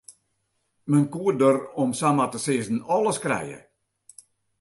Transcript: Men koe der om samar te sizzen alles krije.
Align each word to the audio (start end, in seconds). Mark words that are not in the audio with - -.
Men 0.93 1.03
koe 1.15 1.33
der 1.41 1.59
om 1.83 1.91
samar 1.99 2.31
te 2.31 2.39
sizzen 2.45 2.79
alles 2.95 3.21
krije. 3.27 3.59